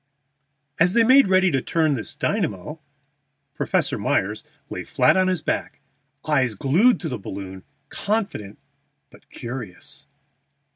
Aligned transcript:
As 0.79 0.93
they 0.93 1.03
made 1.03 1.27
ready 1.27 1.51
to 1.51 1.61
turn 1.61 1.93
this 1.93 2.15
dynamo, 2.15 2.79
Professor 3.53 3.99
Myers 3.99 4.43
lay 4.67 4.83
flat 4.83 5.15
on 5.15 5.27
his 5.27 5.43
back, 5.43 5.79
eyes 6.25 6.55
glued 6.55 6.99
to 7.01 7.07
the 7.07 7.19
balloon, 7.19 7.63
confident 7.91 8.57
but 9.11 9.29
curious. 9.29 10.07